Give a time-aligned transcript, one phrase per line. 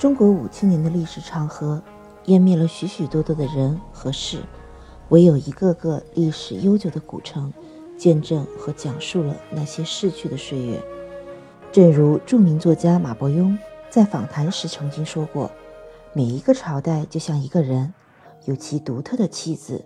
[0.00, 1.82] 中国五千年的历史长河，
[2.24, 4.38] 湮灭了许许多多的人和事，
[5.10, 7.52] 唯有一个个历史悠久的古城，
[7.98, 10.82] 见证和讲述了那些逝去的岁月。
[11.70, 13.54] 正如著名作家马伯庸
[13.90, 15.50] 在访谈时曾经说过
[16.16, 17.92] ：“每一个朝代就像一个人，
[18.46, 19.84] 有其独特的气质。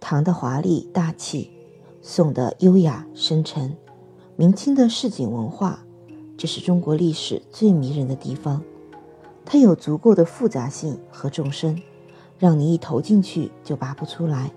[0.00, 1.52] 唐的华丽大气，
[2.02, 3.76] 宋的优雅深沉，
[4.34, 5.84] 明清的市井文化，
[6.36, 8.60] 这是中国历史最迷人的地方。”
[9.52, 11.82] 它有足够的复杂性和纵深，
[12.38, 14.52] 让你一投进去就拔不出来。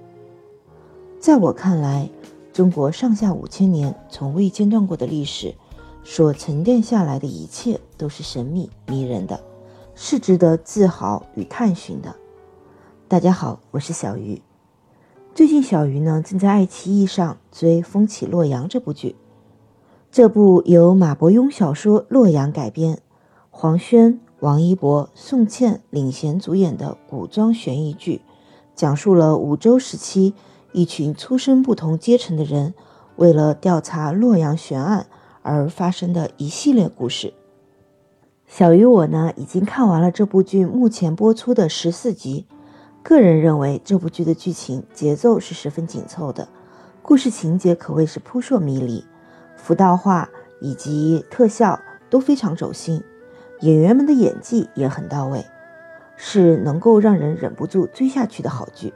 [1.20, 2.08] 在我看来，
[2.54, 5.56] 中国上下五千年从未间断过的历史，
[6.04, 9.44] 所沉淀下来的一切都是神秘迷人的，
[9.96, 12.16] 是值得自豪与探寻的。
[13.08, 14.40] 大家好，我是小鱼。
[15.34, 19.16] 最近小鱼呢正在爱奇艺上追《风起洛阳》这部剧，
[20.12, 23.00] 这部由马伯庸小说《洛阳》改编，
[23.50, 24.20] 黄轩。
[24.44, 28.20] 王一博、宋茜领衔主演的古装悬疑剧，
[28.76, 30.34] 讲述了五周时期
[30.74, 32.74] 一群出身不同阶层的人
[33.16, 35.08] 为了调查洛阳悬案
[35.44, 37.34] 而发生的一系列故事。
[38.46, 42.46] 小鱼我呢，已经看完了这部剧目前播出的十四集，
[43.02, 46.50] 个人认为这部剧的剧情节奏是十分紧凑的，
[47.02, 49.06] 故事情节可谓是扑朔迷离，
[49.56, 53.02] 服道化以及特效都非常走心。
[53.64, 55.46] 演员们的演技也很到位，
[56.18, 58.94] 是能够让人忍不住追下去的好剧。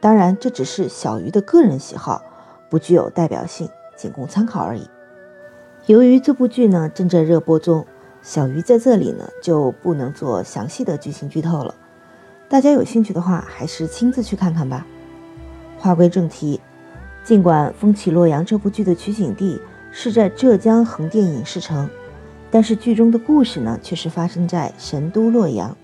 [0.00, 2.20] 当然，这只是小鱼的个人喜好，
[2.68, 4.90] 不具有代表性，仅供参考而已。
[5.86, 7.86] 由于这部剧呢正在热播中，
[8.22, 11.72] 小鱼在这里呢就不能做详细的剧情剧透了。
[12.48, 14.84] 大家有兴趣的话，还是亲自去看看吧。
[15.78, 16.60] 话归正题，
[17.22, 19.62] 尽管《风起洛阳》这部剧的取景地
[19.92, 21.88] 是在浙江横店影视城。
[22.52, 25.76] 但是剧中的故事呢，却是发生在神都洛阳，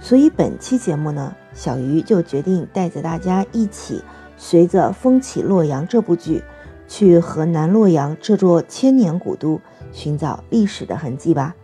[0.00, 4.02] 所以本期节目呢，小鱼就决定带着大家一起，
[4.36, 6.42] 随着《风起洛阳》这部剧，
[6.88, 9.60] 去河南洛阳这座千年古都
[9.92, 11.54] 寻找历史的痕迹吧。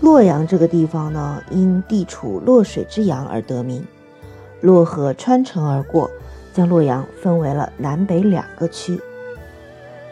[0.00, 3.84] 洛阳这个地方呢，因地处洛水之阳而得名，
[4.60, 6.08] 洛河穿城而过，
[6.52, 9.00] 将洛阳分为了南北两个区。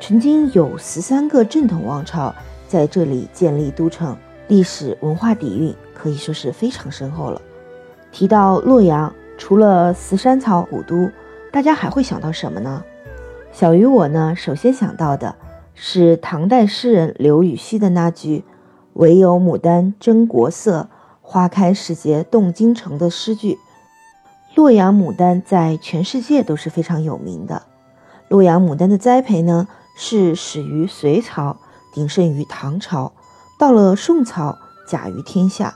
[0.00, 2.34] 曾经有十三个正统王朝。
[2.72, 4.16] 在这里建立都城，
[4.49, 7.38] 历史文化底蕴可以说是非常深厚了。
[8.10, 11.11] 提到洛阳，除了十三朝古都，
[11.53, 12.82] 大家还会想到什么呢？
[13.53, 15.34] 小鱼我呢，首先想到的
[15.75, 18.43] 是唐代诗人刘禹锡的那句
[18.94, 20.88] “唯有牡丹真国色，
[21.21, 23.59] 花开时节动京城”的诗句。
[24.55, 27.65] 洛阳牡丹在全世界都是非常有名的。
[28.28, 31.59] 洛阳牡丹的栽培呢，是始于隋朝。
[31.92, 33.12] 鼎盛于唐朝，
[33.58, 35.75] 到了宋朝甲于天下。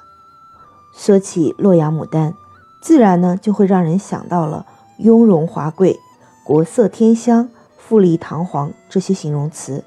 [0.94, 2.34] 说起洛阳牡丹，
[2.80, 4.64] 自然呢就会让人想到了
[4.98, 6.00] 雍容华贵、
[6.42, 9.84] 国色天香、富丽堂皇这些形容词。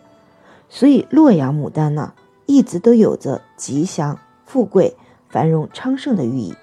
[0.69, 2.13] 所以洛阳牡丹呢，
[2.45, 4.95] 一直都有着吉祥、富贵、
[5.29, 6.56] 繁荣昌盛的寓意，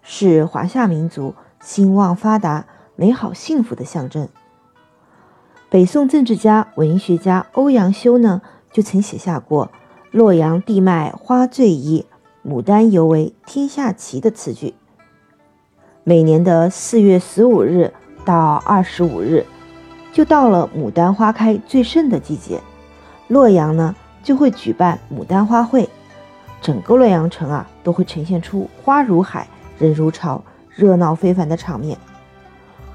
[0.00, 4.28] 是华夏民族兴旺发达、美好幸福的象征。
[5.68, 8.40] 北宋政治家、文学家欧阳修呢。
[8.72, 9.70] 就曾写下过
[10.10, 12.06] “洛阳地脉花最宜，
[12.44, 14.74] 牡丹尤为天下奇”的词句。
[16.04, 17.92] 每年的四月十五日
[18.24, 19.46] 到二十五日，
[20.12, 22.60] 就到了牡丹花开最盛的季节，
[23.28, 25.88] 洛阳呢就会举办牡丹花会，
[26.60, 29.46] 整个洛阳城啊都会呈现出花如海、
[29.78, 31.96] 人如潮、热闹非凡的场面。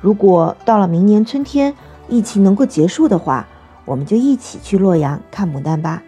[0.02, 1.74] 如果到了明年春天，
[2.09, 3.48] 疫情能够结束的话，
[3.88, 6.03] 我们就一起去洛阳看牡丹吧。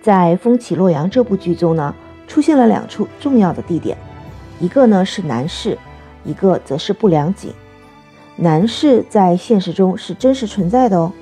[0.00, 1.92] 在《风起洛阳》这部剧中呢，
[2.28, 3.98] 出现了两处重要的地点，
[4.60, 5.76] 一个呢是南市，
[6.24, 7.52] 一个则是不良井。
[8.36, 11.12] 南市在现实中是真实存在的哦，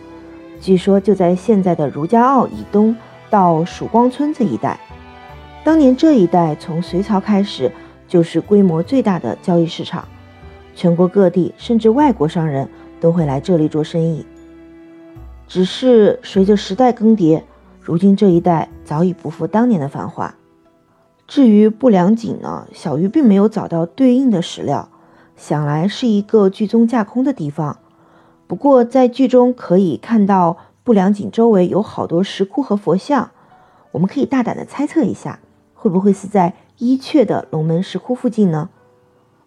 [0.60, 2.94] 据说就在现在的如家坳以东
[3.30, 4.78] 到曙光村这一带。
[5.64, 7.72] 当年这一带从隋朝开始
[8.06, 10.06] 就是规模最大的交易市场，
[10.74, 12.68] 全国各地甚至外国商人
[13.00, 14.26] 都会来这里做生意。
[15.46, 17.42] 只是随着时代更迭，
[17.80, 20.34] 如今这一带早已不复当年的繁华。
[21.26, 24.88] 至于不良井呢，小鱼并没有找到对应的史料，
[25.36, 27.78] 想来是一个剧中架空的地方。
[28.46, 33.30] 不过在剧中可以看到不良井周围有好多石窟和佛像，
[33.92, 35.40] 我们可以大胆的猜测一下，
[35.72, 38.68] 会不会是在伊阙的龙门石窟附近呢？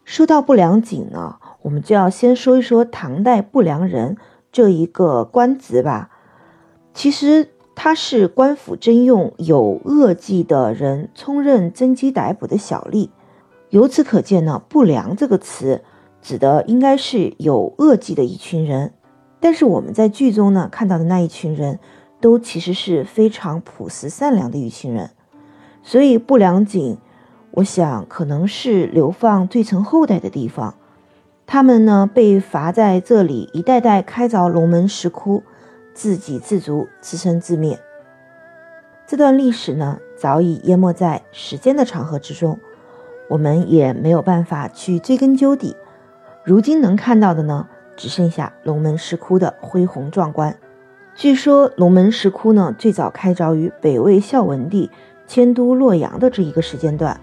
[0.03, 4.17] 说到不良井呢，我们就要先说一说唐代不良人。
[4.51, 6.09] 这一个官职吧，
[6.94, 13.09] 其实他是官府征用有恶迹的人充任侦缉逮捕的小吏。
[13.69, 15.83] 由此可见呢，不良这个词
[16.21, 18.94] 指的应该是有恶迹的一群人。
[19.39, 21.79] 但是我们在剧中呢看到的那一群人
[22.19, 25.11] 都其实是非常朴实善良的一群人，
[25.83, 26.97] 所以不良井，
[27.51, 30.73] 我想可能是流放罪臣后代的地方。
[31.49, 35.44] 他们呢被罚在这里，一代代开凿龙门石窟，
[35.94, 37.79] 自给自足，自生自灭。
[39.07, 42.59] 这段历史呢早已淹没在时间的长河之中，
[43.29, 45.77] 我们也没有办法去追根究底。
[46.44, 47.67] 如今能看到的呢？
[47.95, 50.55] 只剩下龙门石窟的恢宏壮观。
[51.15, 54.91] 据说龙门石窟呢，最早开凿于北魏孝文帝
[55.25, 57.19] 迁都洛阳的这一个时间段，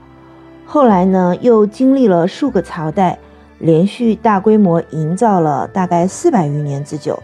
[0.65, 3.21] 后来呢，又经历了数个朝代，
[3.59, 7.23] 连续大规模营造了大概四百余年之久。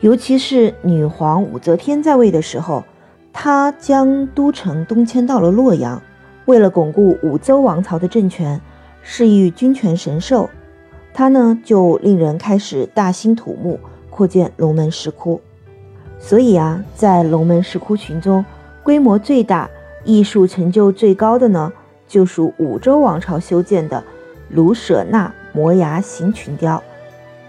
[0.00, 2.82] 尤其是女皇武则天在位的时候，
[3.32, 6.02] 她将都城东迁到了洛阳，
[6.46, 8.60] 为了巩固武周王朝的政权，
[9.02, 10.50] 是以君权神授。
[11.14, 13.78] 他呢，就令人开始大兴土木，
[14.08, 15.40] 扩建龙门石窟。
[16.18, 18.42] 所以啊，在龙门石窟群中，
[18.82, 19.68] 规模最大、
[20.04, 21.70] 艺术成就最高的呢，
[22.08, 24.02] 就属武周王朝修建的
[24.52, 26.80] 卢舍那摩崖形群雕。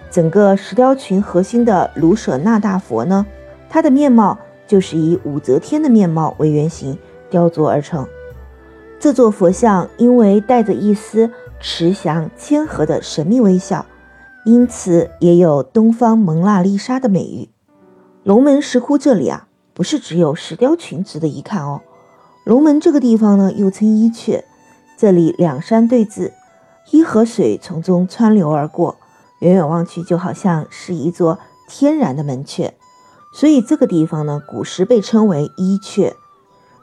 [0.09, 3.25] 整个石雕群核心的卢舍那大佛呢，
[3.69, 6.97] 它的面貌就是以武则天的面貌为原型
[7.29, 8.07] 雕琢而成。
[8.99, 11.29] 这座佛像因为带着一丝。
[11.65, 13.85] 慈祥谦和的神秘微笑，
[14.43, 17.47] 因此也有“东方蒙娜丽莎”的美誉。
[18.23, 21.79] 龙门石窟这里啊，不是只有石雕群值得一看哦。
[22.43, 24.43] 龙门这个地方呢，又称伊阙，
[24.97, 26.31] 这里两山对峙，
[26.91, 28.97] 伊河水从中穿流而过，
[29.39, 32.71] 远远望去就好像是一座天然的门阙，
[33.33, 36.13] 所以这个地方呢，古时被称为伊阙。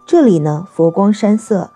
[0.06, 1.70] 这里呢，佛光山色。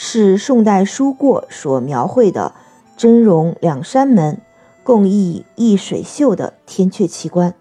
[0.00, 2.54] 是宋代书过所描绘的
[2.96, 4.40] 真容两山门，
[4.84, 7.52] 共议一水秀的天阙奇观。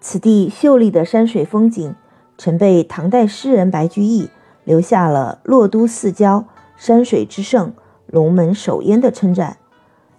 [0.00, 1.96] 此地秀丽的山水风景，
[2.38, 4.30] 曾被唐代诗人白居易
[4.62, 6.44] 留下了“洛都四郊，
[6.76, 7.74] 山水之胜，
[8.10, 9.56] 龙门首焉”的称赞。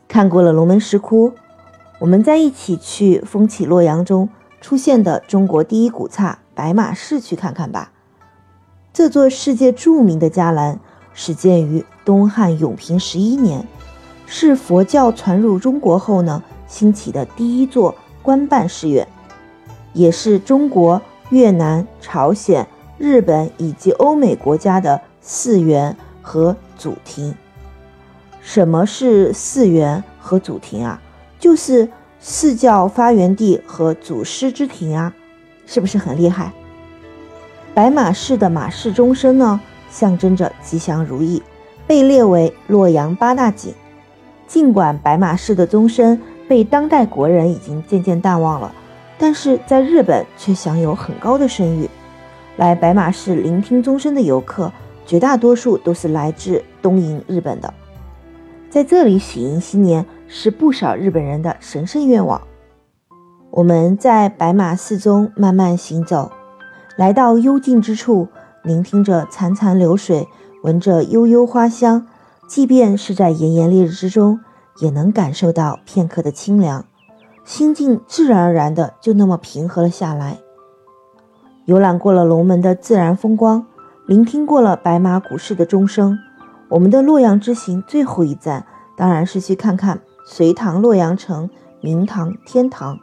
[0.07, 1.33] 看过了龙门石窟，
[1.99, 4.29] 我们再一起去风起洛阳中
[4.59, 7.91] 出现的中国第一古刹白马寺去看看吧。
[8.91, 10.79] 这座世界著名的伽蓝。
[11.13, 13.67] 始建于东汉永平十一年，
[14.25, 19.05] 是佛教传入中国后呢兴起的第一座官办寺院，
[19.91, 22.65] 也是中国、越南、朝鲜、
[22.97, 27.35] 日本以及欧美国家的寺院和祖庭。
[28.41, 31.01] 什么是寺园和祖庭啊？
[31.39, 31.89] 就是
[32.19, 35.13] 寺教发源地和祖师之庭啊，
[35.65, 36.51] 是不是很厉害？
[37.73, 39.59] 白马寺的马氏钟声呢？
[39.89, 41.41] 象征着吉祥如意，
[41.85, 43.73] 被列为洛阳八大景。
[44.47, 48.73] 尽管白马寺的钟声被当代国人已经渐渐淡忘了，
[49.17, 51.89] 但是在日本却享有很高的声誉。
[52.57, 54.71] 来白马寺聆听钟声的游客，
[55.05, 57.73] 绝大多数都是来自东瀛日本的。
[58.71, 62.41] 在这里喜迎新年，是不少日本人的神圣愿望。
[63.49, 66.31] 我们在白马寺中慢慢行走，
[66.95, 68.29] 来到幽静之处。
[68.63, 70.25] 聆听着潺潺流水，
[70.63, 72.07] 闻着悠悠花香，
[72.47, 74.39] 即便是在炎炎烈日之中，
[74.79, 76.85] 也能感受到片刻的清凉，
[77.43, 80.37] 心境自然而然的就那么平和了下来。
[81.65, 83.65] 游览过了龙门的自然风光，
[84.07, 86.17] 聆听过了白马古寺的钟声，
[86.71, 91.49] 我们的洛阳之行最后一站，当然是去看看隋唐洛阳城
[91.81, 92.97] 明堂天堂，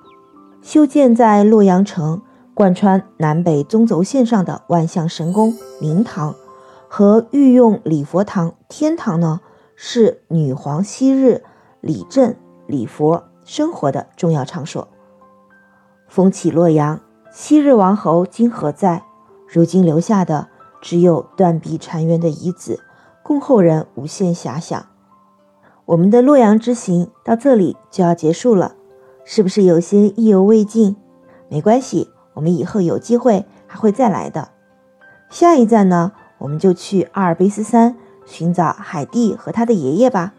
[0.63, 2.23] 修建在洛阳城。
[2.55, 6.35] 贯穿南北中轴线上的万象神宫明堂
[6.89, 9.41] 和御用礼佛堂天堂呢，
[9.77, 11.45] 是女皇昔日
[11.81, 12.35] 礼正
[12.67, 14.89] 礼佛生活的重要场所。
[16.09, 16.99] 风起洛阳，
[17.31, 19.05] 昔日王侯今何在？
[19.47, 20.49] 如今留下的
[20.83, 22.81] 只有断壁残垣的遗址，
[23.29, 24.87] 供后人无限遐想。
[25.85, 28.75] 我们的洛阳之行到这里就要结束了，
[29.23, 30.97] 是不是有些意犹未尽？
[31.51, 32.09] 没关系。
[32.33, 34.49] 我们以后有机会还会再来的。
[35.29, 40.33] 下一站呢，我们就去阿尔卑斯山寻找海蒂和他的爷爷吧。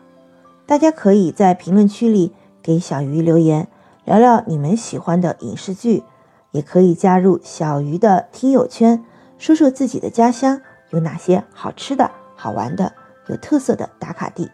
[0.65, 3.67] 大家可以在评论区里给小鱼留言，
[4.03, 6.03] 聊聊你们喜欢的影视剧，
[6.49, 9.05] 也可以加入小鱼的听友圈，
[9.37, 12.93] 说说自己的家乡有哪些好吃的、好玩的、
[13.27, 14.49] 有特色的打卡地。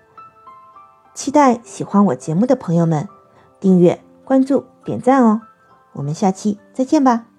[1.13, 3.08] 期待喜欢我节目的朋友们
[3.60, 5.42] 订阅、关注、点赞哦。
[5.94, 7.35] 我们下期再见吧。